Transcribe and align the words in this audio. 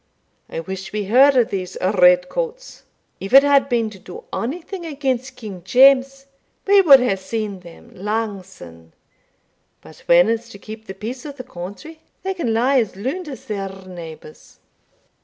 I 0.49 0.61
wish 0.61 0.91
we 0.91 1.03
heard 1.05 1.37
o' 1.37 1.43
these 1.43 1.77
red 1.79 2.27
coats. 2.27 2.81
If 3.19 3.33
it 3.35 3.43
had 3.43 3.69
been 3.69 3.91
to 3.91 3.99
do 3.99 4.23
onything 4.33 4.83
against 4.83 5.35
King 5.35 5.61
James, 5.63 6.25
we 6.65 6.81
wad 6.81 7.01
hae 7.01 7.15
seen 7.15 7.59
them 7.59 7.91
lang 7.93 8.41
syne 8.41 8.93
but 9.79 9.99
when 10.07 10.27
it's 10.27 10.49
to 10.49 10.57
keep 10.57 10.87
the 10.87 10.95
peace 10.95 11.23
o' 11.23 11.31
the 11.33 11.43
country 11.43 11.99
they 12.23 12.33
can 12.33 12.51
lie 12.51 12.79
as 12.79 12.95
lound 12.95 13.27
as 13.27 13.45
their 13.45 13.69
neighbours." 13.69 14.57